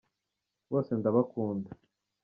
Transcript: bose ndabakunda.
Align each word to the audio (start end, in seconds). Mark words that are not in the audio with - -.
bose 0.71 0.91
ndabakunda. 0.99 1.69